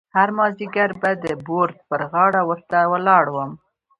هر 0.15 0.29
مازیګر 0.37 0.91
به 1.01 1.11
د 1.23 1.25
بورد 1.47 1.77
پر 1.89 2.01
غاړه 2.11 2.41
ورته 2.49 2.77
ولاړ 2.91 3.25
وم. 3.31 3.51